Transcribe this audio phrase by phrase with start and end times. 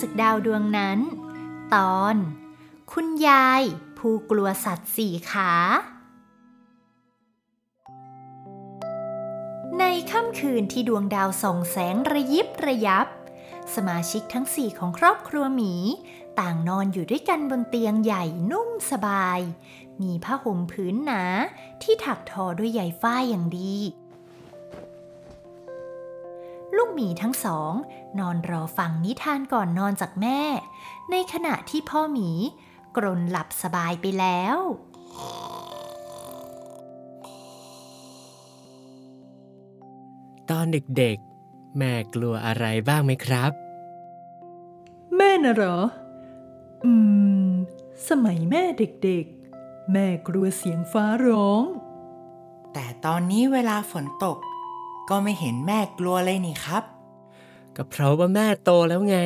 [0.00, 0.98] จากดาวดวงนั้น
[1.74, 2.16] ตอน
[2.92, 3.62] คุณยาย
[3.98, 5.52] ผู้กลัวสัตว์สี่ขา
[9.78, 13.06] ในค่ำคืนที่ดวงดาวส่องแสงระยิบระยับ
[13.74, 15.74] สมาชิกทั้งสี่ของครอบครัวหมี
[16.40, 19.40] ต่างนอนอยู่ด้วยกันบนเตียงใหญ่นุ่มสบาย
[20.02, 21.22] มีผ้าห่มผืนหนา
[21.82, 23.76] ที่ถักทอด้วยใยฝ้ายอย่างดี
[26.94, 27.72] หมีทั้งสอง
[28.18, 30.40] นอนรอฟังนิทานก่อนนอนจากแม่
[31.10, 32.30] ในขณะที่พ่อหมี
[32.96, 34.58] กรนหลับสบายไปแล้ว
[40.50, 43.52] ตอนเด็กๆ แม่กลัวอะไรบ้างไหมครับ
[45.16, 45.78] แม่น่ะเหรอ
[46.84, 46.92] อื
[47.48, 47.50] ม
[48.08, 51.64] สมัยแม่เด็กๆ แม่กลัวเสียงฟ้าร้อง
[52.72, 54.38] แต่ตอนนี้เวลาฝนตก
[55.08, 56.84] ก็ไม่เห็นแม่กลัวเลยนี่ครับ
[57.76, 59.18] ก็เพราะว่าแม่โตแล้วไง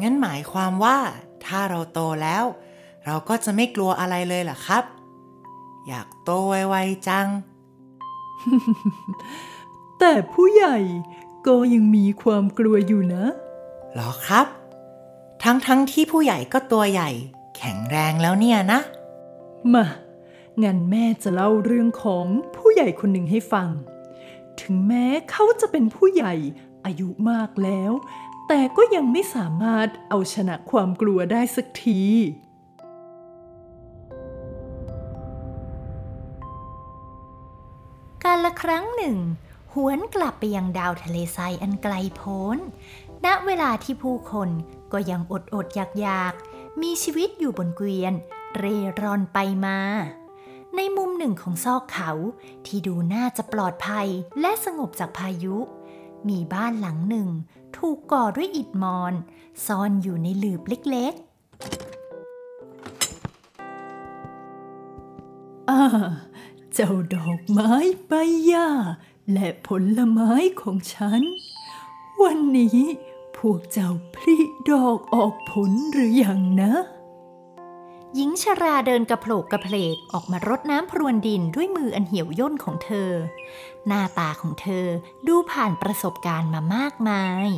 [0.00, 0.98] งั้นหมายความว่า
[1.46, 2.44] ถ้าเราโตแล้ว
[3.06, 4.84] เราก็จะไม่กลัวอะไรเลยเหรอครับ
[5.88, 7.26] อยากโตไวๆจัง
[9.98, 10.76] แต่ผู้ใหญ่
[11.46, 13.24] ก็ยังมีความกลัวอยู่นะ
[13.94, 14.46] หรอครับ
[15.42, 17.10] ทั้งๆทที่ผู้ใหญ่ก็ตัวใหญ่
[17.56, 18.80] แข็งแรงแล้วเนี่ยนะ
[19.74, 19.84] มา
[20.62, 22.26] งั้นแม่จะเล่าเรื่องของ
[22.56, 23.68] ผู้ใหญ่คนหนึ่งให้ฟัง
[24.60, 26.34] ถึงแม้เขาจะเป็นผู้ใหญ่
[26.84, 27.92] อายุมากแล้ว
[28.48, 32.02] แต่ก็ยังไม่สามารถเอาชนะความกลัวได้สักที
[38.24, 39.18] การละครั้งหนึ่ง
[39.74, 42.58] หวนกลับไปยังดาวทะเลทรายอันไกลโพ้น
[43.24, 44.48] ณ เวลาที่ผู้คน
[44.92, 48.12] ก็ยังอดอดอยากอยากๆมีชีวิตอยู่บนเกวียน
[48.56, 49.78] เร่ร่อนไปมา
[50.76, 52.10] ในมุมหนึ่งของซอกเขา
[52.66, 54.08] ที่ดูน่าจะปลอดภัย
[54.40, 55.56] และสงบจากพายุ
[56.28, 57.28] มีบ้านหลังหนึ่ง
[57.76, 59.14] ถูกก่อด้วยอิฐมอน
[59.66, 61.14] ซ่อนอยู่ในหลืบเล็ก
[65.70, 65.82] อ่า
[66.74, 67.72] เจ้าดอกไม้
[68.06, 68.12] ใบ
[68.46, 68.68] หญ้า
[69.32, 71.22] และผลไม้ของฉัน
[72.22, 72.78] วันนี้
[73.36, 74.36] พวกเจ้าพลิ
[74.70, 76.72] ดอกออกผลหรืออยังนะ
[78.16, 83.10] หญิงชราเดินกระโผลกกระเพลกออกมารดน้ำพรวนดินด้วยมืออันเหี่ยวย่นของเธอ
[83.86, 84.86] หน้าตาของเธอ
[85.26, 87.48] ดูผ่านประสบการณ์มามากมาย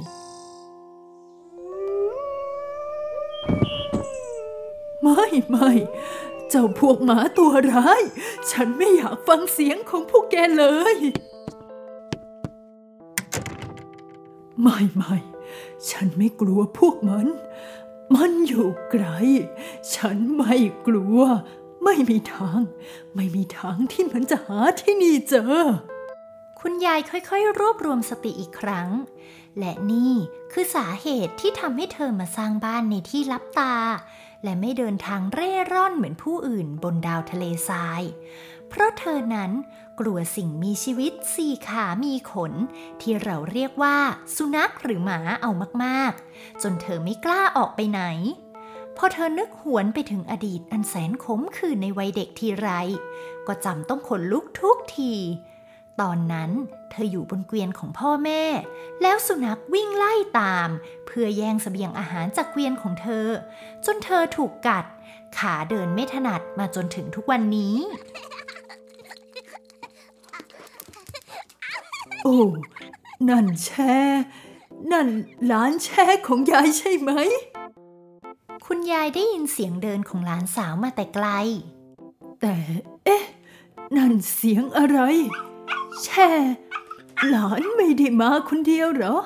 [5.02, 5.70] ไม่ไม่
[6.48, 8.02] เจ้าพวกหมาตัวร้าย
[8.50, 10.64] ฉันไม่อยากฟังเสียงของพวกแกเล
[10.94, 10.96] ย
[14.62, 15.14] ไม่ไม่
[15.90, 17.26] ฉันไม่กลัวพวกมัน
[18.14, 19.06] มันอยู่ไกล
[19.94, 20.56] ฉันไม่
[20.86, 21.20] กลัว
[21.84, 22.60] ไม่มีทาง
[23.14, 25.64] ไม่มีทางที่มันจะหาที่นี่เจอ
[26.60, 28.88] คุณยายค่อยๆ รวบรวมสติอีกครั้ง
[29.58, 30.14] และนี่
[30.52, 33.76] คือสาเหตุที่ทำให้เธอมาสร้างบ้านในที่ลับตา
[34.44, 38.02] และไม่เดินทางเร่ร่อนเหมือนผู้อื่นบนดาวทะเลทราย
[38.68, 39.50] เพราะเธอนั้น
[40.04, 42.52] กลัวสิ่งมีชีวิตสี่ขามีขน
[43.00, 43.96] ที่เราเรียกว่า
[44.36, 45.50] สุนัขหรือหมาเอา
[45.84, 48.02] มากๆ จนเธอไม่กล้าออกไปไหน
[48.96, 52.68] พอเธอนึกหวนไปถึงอดีตอันแสนขมขื่นในวัยเด็กทีไร
[53.46, 55.12] ก็จำต้องขนลุกทุกที
[56.00, 56.50] ตอนนั้น
[56.90, 58.42] เธออยู่บนเกวียนของพ่อแม่
[59.02, 60.68] แล้วสุนัขวิ่งไล่ตาม
[61.06, 63.26] เพื่อแย่งเสบียงอาหารจากเกวียนของเธอ
[63.84, 64.84] จนเธอถูกกัด
[65.38, 67.76] ขาเดินไม่ถนัดมาจนถึงทุกวันนี้
[72.22, 72.40] โอ้
[73.28, 73.96] นั่นแช่
[74.92, 75.08] นั่น
[75.46, 77.10] หลานแช่ของยายใช่ไหม
[78.66, 81.26] คุณยายได้ยินเสียงเดินของหลานสาวมาแต่ไกล
[82.40, 82.56] แต่
[83.04, 83.24] เอ๊ะ
[83.96, 84.98] นั่นเสียงอะไร
[86.02, 86.30] แช่
[87.28, 89.16] หลานไม่ได้มาคนเดียวเหรอ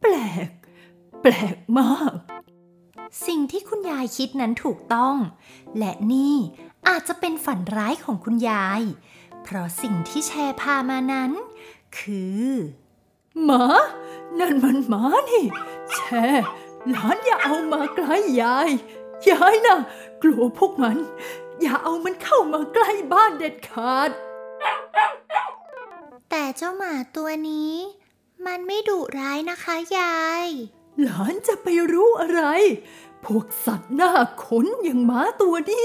[0.00, 0.14] แปล
[0.46, 0.50] ก
[1.22, 2.14] แปลกมาก
[3.26, 5.16] สิ่งที่คุณยายคิดนั้นถูกต้อง
[5.78, 6.36] และนี่
[6.88, 8.82] อาจจะเป็นฝันร้ายของคุณยาย
[9.42, 11.32] เพราะสิ่งที่แชร์พามานั้น
[11.98, 12.52] คือ
[13.44, 13.64] หมา
[14.38, 15.44] นั่นมันหมานี่
[15.92, 16.26] แช่
[16.90, 18.70] หลานอย่าเอามาใกล้ยาย
[19.30, 19.78] ยายน่ะ
[20.22, 20.96] กลัวพวกมัน
[21.60, 24.10] อย่าเอามันเข้ามาใกล้บ้านเด็ดขาด
[26.30, 27.74] แต่เจ้าหมาตัวนี้
[28.46, 30.46] มันไม่ดุร้ายนะคะยาย
[31.02, 32.42] หลานจะไปรู้อะไร
[33.24, 34.12] พวกสัตว์หน้า
[34.44, 35.84] ขนอย่างหมาตัวนี้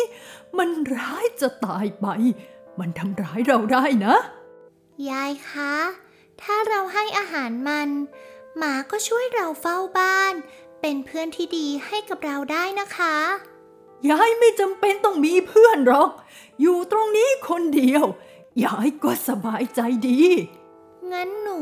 [0.57, 2.07] มันร้ายจะตายไป
[2.79, 4.15] มันทำร้ายเราได้นะ
[5.09, 5.73] ยายคะ
[6.41, 7.89] ถ้าเราให้อาหารมัน
[8.57, 10.33] หมาก็ช่วยเราเฝ้าบ้าน
[10.81, 13.15] เป็นเพื่อนที่ดีให้กับเราได้นะคะ
[14.09, 16.11] ยายไม่จำเป็นต้องมีเพื่อนหรอก
[16.61, 18.05] อยู่ตรงนี้คนเดียว
[18.63, 20.21] ยายก็สบายใจดี
[21.11, 21.61] งั้นหนู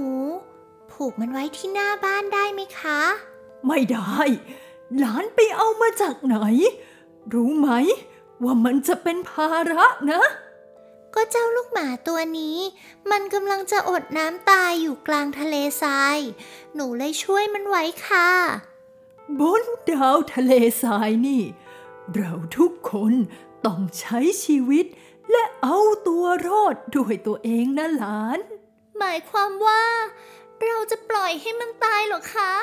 [0.91, 2.99] ผูกมันไว้ที่หน้าบ้านได้ไหมคะ
[3.67, 4.19] ไม่ได้
[4.97, 6.37] หลานไปเอามาจากไหน
[7.33, 7.69] รู้ไหม
[8.43, 10.21] ว่ามันจะเป็นภาระนะ
[11.15, 12.57] ก็เจ้าลูกหมาตัวนี้
[13.11, 16.17] มันกำลังจะอดน้ำตายอยู่กลางทะเลทราย
[16.75, 18.29] หนูเลยช่วยมันไว้ค่ะ
[19.39, 21.43] บนดาวทะเลทรายนี่
[22.15, 23.13] เราทุกคน
[23.65, 24.85] ต้องใช้ชีวิต
[25.31, 25.77] และเอา
[26.07, 28.39] ตัวรอดด้วยตัวเองนะหลาน
[28.97, 29.83] หมายความว่า
[30.63, 32.53] เราจะปล่อยให้มันตายเหรอคะ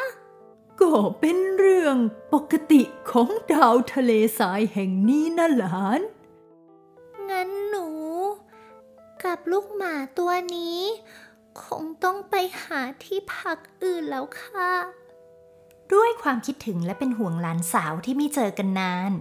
[0.81, 1.97] ก็เป็นเรื่อง
[2.33, 6.01] ปกติของดาวทะเลทรายแห่งนี้นะหลาน
[7.31, 7.86] งั้นหนู
[9.27, 10.81] กับลูกหมาตัวนี้
[11.65, 14.73] คงต้องไปหาที่พักอื่นแล้วค่ะ
[15.95, 19.13] ด้วยความคิดถึงและเป็นห่วงหลานสาวที่ไม่เจอกันนาน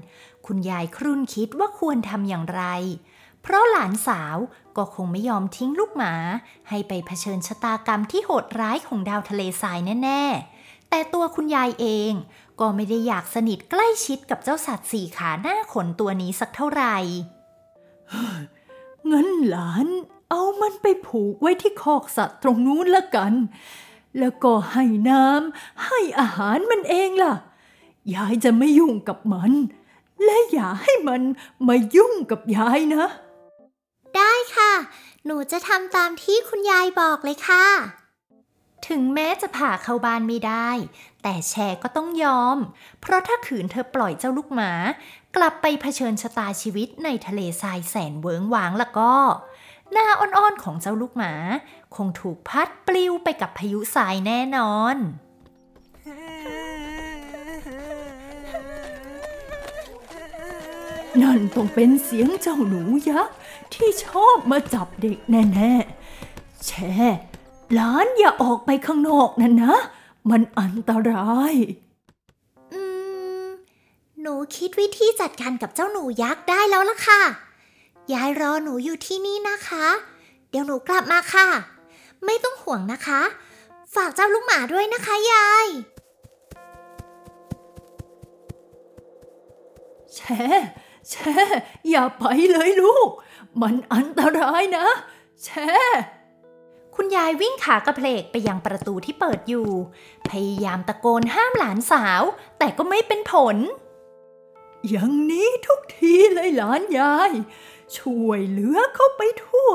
[0.46, 2.64] คุณยายครุ่นคิดว่าควรทำอย่างไร
[3.42, 4.38] เพราะหลานสาว
[4.78, 6.14] ก็คงไม่ยอมทิ้งลูกหมา
[6.70, 12.12] ให้ไปเผชิญชะตากรรมที่โหดร้ายของดาวทะเลทรายแน่ๆ แต่ตัวคุณยายเอง
[12.60, 16.98] ก็ไม่ได้อยากสนิทใกล้ชิดกับเจ้าสัตว์สี่ขาหน้าขนตัวนี้สักเท่าไหร่
[19.12, 19.88] งั้นหลาน
[20.30, 23.34] เอามันไปผูกไว้ที่คอกสัตว์ตรงนู้นละกัน
[24.20, 27.34] แล้วก็ให้น้ำให้อาหารมันเองล่ะ
[28.16, 29.52] ยายจะไม่ยุ่งกับมัน
[30.24, 31.22] และอย่าให้มัน
[31.68, 33.06] มายุ่งกับยายนะ
[34.16, 34.74] ได้ค่ะ
[35.26, 37.66] หนูจะทำตามที่คุณยายบอกเลยค่ะ
[38.88, 40.70] ถึงแม้จะผ่าเข้าบ้านไม่ได้
[41.24, 42.58] แต่แชร์ก็ต้องยอม
[43.02, 44.72] เพราะถ้าขืนเธอปล่อยเจ้าลูกหมา
[45.36, 49.14] กลับไปเผชิญชะตาชีวิตในทะเลทรายแสนเวิงหวางแล้วก็
[49.92, 51.34] หน้าอ่อนๆของเจ้าลูกหมา
[51.96, 54.96] คงถูกพัดปลิวไปกับพายุทรายแน่นอน
[61.22, 63.36] นั่นต้องเป็นเสียงเจ้าหนูยักษ์
[63.74, 65.74] ที่ชอบมาจับเด็กแน่
[66.18, 66.90] ๆ แช่
[67.74, 69.76] หลานอย่าออกไปข้างนอกนั่นนะ
[70.30, 71.54] มันอันตราย
[72.74, 72.82] อื
[73.44, 73.46] ม
[74.22, 77.22] หนูคิดวิธีจัดการกับเจ้าหนูยักษ์ได้แล้วล่ะค่ะ
[78.14, 79.86] ยายรอหนูอยู่ที่นี่นะคะ
[80.50, 81.48] เดี๋ยวหนูกลับมาค่ะ
[82.26, 83.22] ไม่ต้องห่วงนะคะ
[83.96, 85.68] ฝากเจ้าลูกหมาด้วยนะคะยาย
[90.14, 90.44] แช่
[91.10, 91.34] แช่
[91.90, 93.10] อย่าไปเลยลูก
[93.62, 94.88] มันอันตรายนะ
[95.44, 95.70] แช่
[96.96, 99.70] คุณยายวิ่งขากระเพลกไปยังประตูที่เปิดอยู่
[100.30, 102.22] พยายามตะโกนห้ามหลานสาว
[102.60, 103.58] แต่ก็ไม่เป็นผล
[104.88, 107.32] อย่างนี้ทุกทีเลยหลานยาย
[107.98, 109.72] ช่วยเหลือเขาไปทั่ว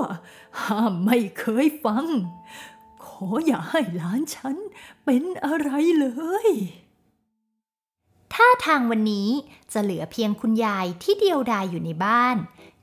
[0.60, 2.06] ห้ามไม่เคยฟัง
[3.04, 4.56] ขออย่าให้หลานฉัน
[5.04, 6.06] เป็นอะไรเล
[6.46, 6.48] ย
[8.34, 9.28] ท่าทางวันนี้
[9.72, 12.36] จะเหลือเพียงคุณยายที่เดียวดายอยู่ในบ้าน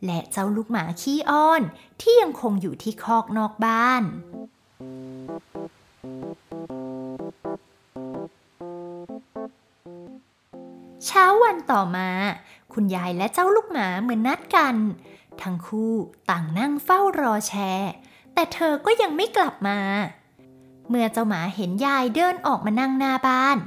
[0.05, 1.61] และเจ้าลูกหมาขี้อ้อน
[2.01, 4.03] ที่ยังคงอยู่ที่คอกนอกบ้าน
[11.05, 12.09] เช้าวันต่อมา
[12.73, 14.75] คุณยายและเจ้าลูกหมาเหมือนนัดกัน
[15.41, 15.94] ทั้งคู่
[16.29, 17.91] ต่างนั่งเฝ้ารอแชร์
[18.33, 19.79] แต่เธอก็ยังไม่กลับมา
[20.89, 23.57] เมื่อเจ้าหมาเห็นยายเดินออกมานั่งหน้าบ้าน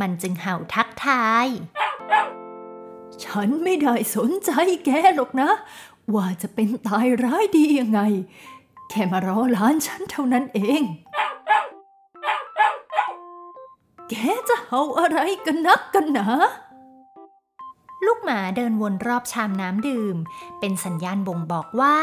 [0.00, 1.46] มันจึงเห่าทักทาย
[3.24, 4.50] ฉันไม่ได้สนใจ
[4.84, 5.50] แกหรอกนะ
[6.14, 8.00] ว่าจะเป็นตายร้ายดียังไง
[8.88, 10.82] แค่มารอหลานฉันเท่านั้นเอง
[14.08, 14.14] แก
[14.48, 16.28] จะเห่าอะไรกันนักกันหนา
[18.04, 20.16] ลูกหมาเดินวนรอบชามน้ำดื่ม
[20.60, 21.96] เป็นสัญญาณบ่งบอกว่า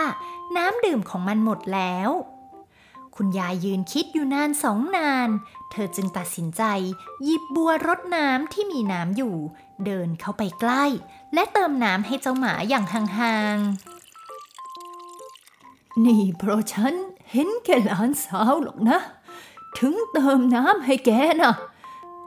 [0.58, 2.10] น้ำดื่มของมันหมดแล้ว
[3.16, 5.30] คุณยายยืนคิดอยู่นานสองนาน
[5.72, 6.64] เธอจึงตัดสินใจ
[7.24, 9.36] หยิบบัวรดน้ำที่มีน้ำอยู่
[9.86, 10.84] เดินเข้าไปใกล้
[11.34, 13.58] และเติมน้ำให้เจ้าหมาอย่างห่าง
[16.06, 16.94] นี่เพราะฉัน
[17.32, 19.00] เห็นแกหลานสาวหรอกนะ
[19.78, 21.56] ถึงเติมน้ำให้แกนะ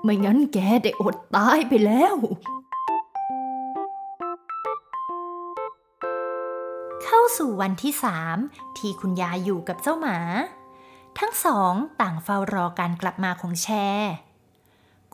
[0.02, 2.24] ไม่งั้นแกได้อดตายไปแล้วๆ
[7.02, 8.36] เข้าสู่วันที่สาม
[8.78, 10.18] ที่คุณยายอยู่กับเจ้าหมา
[11.18, 14.12] ทั้งสองต่างเฝ้ารอการกลับมาของแชร์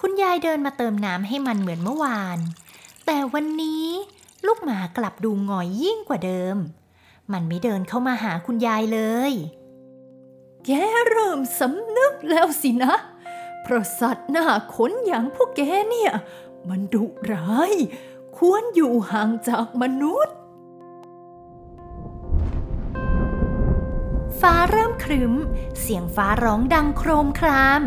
[0.01, 2.39] คุณยายเดินมาเติมน้ำให้มันเหมือนเมื่อวาน
[3.07, 3.87] แต่วันนี้
[4.47, 6.57] ลูกหมากลับดูหงอยยิ่งกว่าเดิม
[7.33, 9.01] มันไม่เดินเข้ามาหาคุณยายเล
[9.31, 9.33] ย
[10.65, 10.71] แก
[11.09, 12.95] เริ่มสำนึกแล้วสินะ
[13.63, 16.13] เพราะสัตว์หน้าขนอย่างพวกแกเนี่ย
[16.69, 17.73] มันดุร้าย
[18.37, 20.35] ควรอยู่ห่างจากมนุษย์
[24.41, 25.33] ฟ้าเริ่มครึ้ม
[25.81, 27.83] เสียงฟ้าร้องดังโครมคราม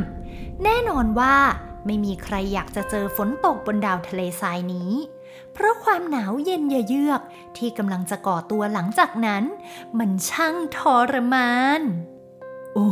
[0.64, 1.38] แน่นอนว่า
[1.90, 4.92] ไม่มีใครอยากจะเจอฝนตกบนดาวทะเลทรายนี้
[5.54, 7.22] เพราะความหนาวเย็นเยือก
[7.58, 9.44] ที่กำลังจะก่อตัวหลังจากนั้น
[10.00, 10.80] มันช่างท
[11.12, 11.82] รมาน
[12.74, 12.90] โอ้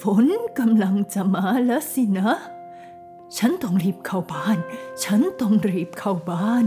[0.00, 0.26] ฝน
[0.58, 2.32] กำลังจะมาแล้วสินะ
[3.34, 4.58] แฉันต้องรีบเข้าบ้าน
[5.04, 6.64] ฉันต้องรีบเข้าบ้าน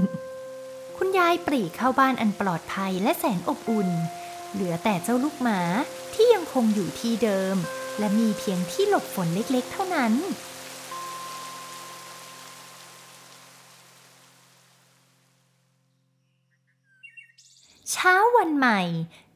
[0.97, 3.89] คุณยายปรีเข้าบ้านอันปลอดภัยและแสนอบอุ่น
[4.53, 5.59] เหลือแต่เจ้าลูกหมา
[6.13, 7.55] ที่ยังคงอยู่ที่เดิม
[7.99, 10.13] และมีเพียงที่หลบฝนเล็กๆ เท่านั้น
[18.05, 18.81] ช้าวันใหม่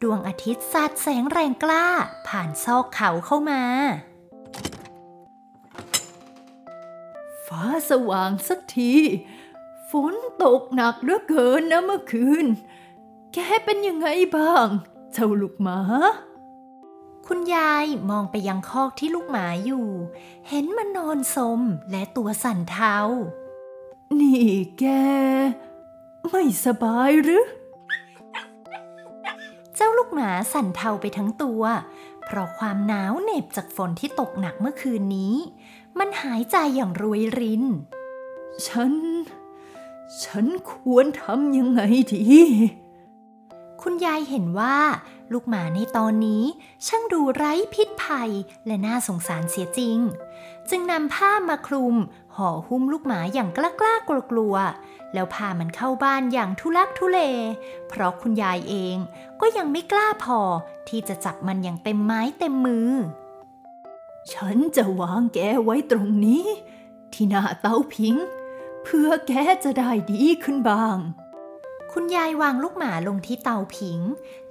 [0.01, 1.85] ดวงอาทิตย์สาดแสงแรงกล้า
[2.27, 3.63] ผ่านซอกเขาเข้ามา
[7.45, 8.93] ฟ้าสว่างสักที
[9.89, 12.45] ฝนตกหนักเหลือเกินนะเมื่อคืน
[13.33, 14.67] แกเป็นยังไงบ้าง
[15.13, 15.79] เจ้าลูกหมา
[17.25, 19.87] คุณยายมองไปยังคอกที่ลูกหมาอยู่
[20.49, 21.59] เห็นมันนอนสม
[21.91, 22.97] และตัวสั่นเทา
[24.19, 24.85] นี่แก
[26.29, 27.64] ไม่สบายหรือเจ้าลู
[30.05, 31.61] กหมาสั่นเทาไปทั้งตัว
[32.25, 35.35] เพราะความหนาวเหน็บจากฝนที่ตกหนักเมื่อคืนนี้
[35.99, 37.63] มันหายใจอย่างรวยริน
[38.67, 38.93] ฉัน
[40.23, 41.81] ฉันควรทำยังไง
[42.13, 42.23] ดี
[43.81, 44.77] คุณยายเห็นว่า
[45.31, 46.43] ลูกหมาในตอนนี้
[46.87, 48.31] ช่างดูไร้พิษภัย
[48.65, 49.97] และน่าสงสารเสียจริง
[50.69, 51.95] จึงนำผ้ามาคลุม
[52.35, 53.95] ห่อหุ้มลูกหมาอย่างกล้ากล้า
[54.31, 57.19] กลัวๆแล้วพามันเข้าบ้านอย่างทุลักทุเล
[57.87, 58.95] เพราะคุณยายเอง
[59.41, 60.39] ก็ยังไม่กล้าพอ
[60.87, 62.91] ที่จะจับมันอย่างเต็มไม้เต็มมือ
[64.31, 66.45] ฉันจะวางแกไว้ตรงนี้
[67.13, 68.15] ที่หน้าเตาผิง
[68.83, 69.31] เพื่อแก
[69.63, 70.97] จะได้ดีขึ้นบ้าง
[71.97, 73.99] คุณยายวางลูกหมาลงที่เตาผิง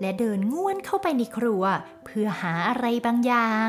[0.01, 1.63] และเดินง่วนเข้าไปในครัว
[2.05, 3.69] เพื่อหาอะไรบางอย่าง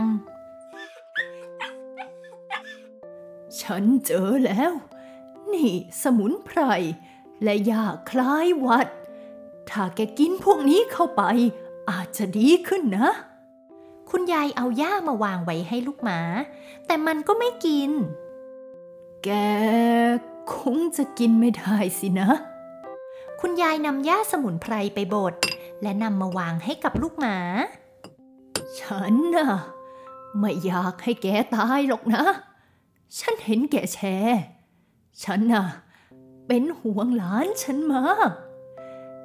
[3.59, 4.71] ฉันเจอแล้ว
[5.53, 6.59] นี่สมุนไพร
[7.43, 8.87] และยาคล้ายวัด
[9.69, 11.23] ถ้าแกกินพวกนี้เข้าไป
[11.89, 13.09] อาจจะดีขึ้นนะ
[14.09, 16.19] คุณยายเอาย่ามาวางไว้ให้ลูกหมา
[16.85, 17.91] แต่มันก็ไม่กิน
[19.23, 19.29] แก
[20.53, 22.29] คงจะกินไม่ได้สินะ
[23.47, 25.33] คุณยายนำย่าสมุนไพรไปบด
[25.81, 27.37] และนำมาวางให้กับลูกหมา
[28.79, 29.49] ฉันน่ะ
[30.39, 32.23] ไม่อยากให้แกตายหรอกนะ
[33.19, 34.39] ฉันเห็นแกแชร์
[35.23, 35.65] ฉันน่ะ
[36.47, 38.31] เป็นห่วงหลานฉันมาก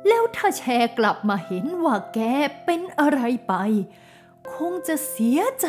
[0.06, 2.20] แล้วถ้าแชร์กลับมาเห็นว่าแก
[2.64, 3.54] เป็นอะไรไป
[4.52, 5.66] คงจะเสียใจ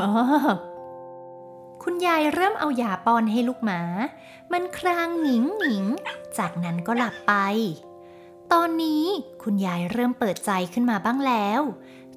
[0.00, 0.73] มากๆ
[1.86, 3.80] คุณยายเริ่มเอายาป้อนให้ลูกหมา
[4.52, 5.84] มันครางหงิงหงิง
[6.38, 7.32] จากนั้นก็หลับไป
[8.52, 9.04] ตอนนี้
[9.42, 11.60] คุณยายเริ่มเปิดใจขึ้นมาบ้างแล้ว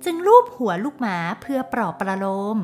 [0.03, 2.57] จึงลูบหัวลูกหมาเพื่อปลอบประโลม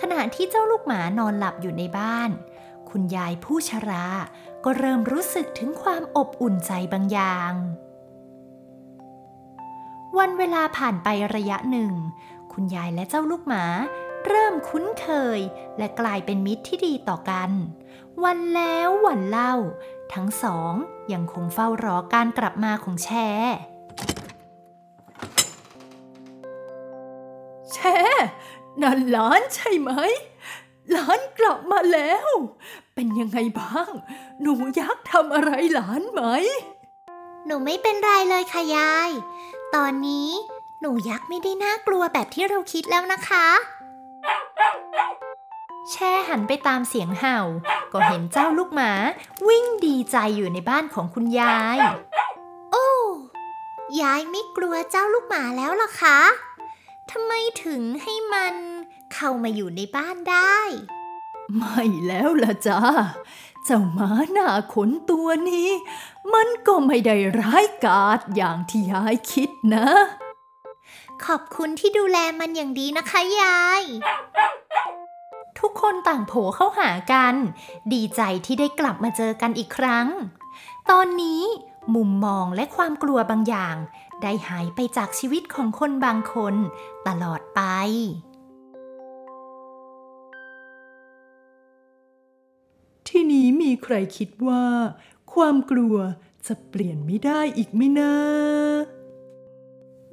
[0.00, 2.30] ขณะที่เจ้าลูกหมานอนหลับอยู่ในบ้าน
[2.90, 4.06] คุณยายผู้ชรา
[4.64, 7.52] ก็เริ่มรู้สึกถึงความอบอุ่นใจบางอย่าง
[10.18, 11.92] วันเวลาผ่านไประยะหนึ่ง
[12.52, 13.64] คุณยายและเจ้าลูกหมา
[14.26, 15.40] เริ่มคุ้นเคย
[15.78, 17.50] และกลายเป็นมิตรที่ดีต่อกัน
[18.24, 19.54] วันแล้ววันเล่า
[20.14, 20.74] ทั้งสอง
[21.12, 23.56] ยังคงเฝ้ารอการกลับมาของแชร์
[27.72, 27.98] แช่
[28.82, 29.90] นั่นหลานใช่ไหม
[30.90, 32.28] หลานกลับมาแล้ว
[32.94, 33.90] เป็นยังไงบ้าง
[34.40, 36.22] หนูยักษ์ทำอะไรหลานไหม
[37.46, 39.10] หนูไม่เป็นไรเลยค่ะยาย
[39.74, 40.30] ตอนนี้
[40.80, 43.46] หนูยักษ์ไม่ได้น่ากลัวแบบที่เราคิดแล้วนะคะ
[45.90, 47.38] แช่หันไปตามเสียงเห่า
[47.92, 48.92] ก็เห็นเจ้าลูกหมา
[49.48, 51.78] วิ่งดีใจอยู่ในบ้านของคุณยาย
[52.72, 52.90] โอ้
[54.00, 56.20] ยายไม่กลัวเจ้าลูกหมาแล้วเหรอคะ
[57.10, 57.32] ทำไม
[57.64, 58.54] ถึงให้มัน
[59.14, 60.58] เข้ามาอยู่ในบ้านได้
[61.56, 62.80] ไม่แล้วล่ะจ้า
[63.64, 65.70] เจ้าหมาหน้าขนตัวนี้
[66.34, 69.88] มันก็ไม่ได้ร้ายกาจอย่างที่ยายคิดนะ
[71.24, 73.82] ขอบคุณที่ดูแลมันอย่างดีนะคะยาย
[75.66, 77.34] ทุกคนต่างโผเข้าหากัน
[77.92, 80.06] ดีใจที่ได้กลับมาเจอกันอีกครั้ง
[80.90, 81.42] ตอนนี้
[81.94, 83.76] มุมมองและความกลัวบางอย่าง
[84.22, 86.54] ได้หายไปจากชีวิตของคนบางคน
[87.06, 87.60] ตลอดไป
[93.08, 94.64] ที่นี้มีใครคิดว่า
[95.32, 95.96] ความกลัว
[96.46, 98.14] จะเปลี่ยนไม่ได้อีกไหมนะ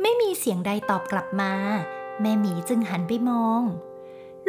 [0.02, 1.54] ไม่มีเสียงใดตอบกลับมา
[2.22, 3.64] แม่หมีจึงหันไปมอง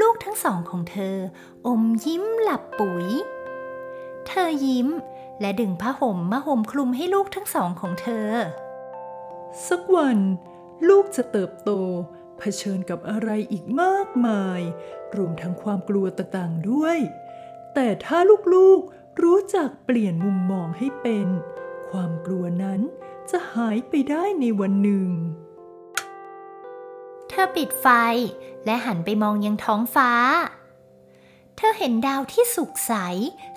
[0.00, 1.16] ลูกทั้งสองของเธอ
[1.66, 3.06] อมยิ้มหลับปุ๋ย
[4.26, 4.88] เธอยิ้ม
[5.40, 8.28] และดึงผ้าห่มมาห่มคลุมให้ลูกทั้งสองของเธอ
[9.68, 10.18] สักวัน
[10.88, 11.70] ลูกจะเติบโต
[12.38, 14.60] เผชิญกับอะไรอีกมากมาย
[15.16, 16.98] รวมทั้งความกลัวต่างๆด้วย
[17.74, 18.18] แต่ถ้า
[18.54, 21.28] ลูกๆรู้จักเปลี่ยนมุมมองให้เป็น
[21.88, 22.80] ความกลัวนั้น
[23.30, 25.08] จะหายไปได้ในวันหนึ่ง
[27.28, 27.86] เธอปิดไฟ
[28.64, 30.10] และหันไปมองยังท้องฟ้า
[31.56, 32.92] เธอเห็นดาวที่สุกใส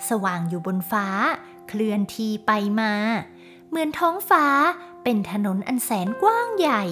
[0.08, 1.06] สว่างอยู่บนฟ้า
[1.68, 2.92] เคลื่อนที่ไปมา
[3.68, 4.46] เหมือนท้องฟ้า
[5.02, 6.84] เป็นถนนอันแสนกว้างใหญ่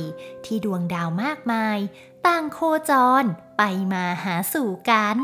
[0.44, 1.78] ที่ดวงดาวมากมาย
[2.26, 2.58] ต่างโค
[2.90, 3.24] จร
[3.58, 3.62] ไป
[3.92, 5.18] มาหาสู่กัน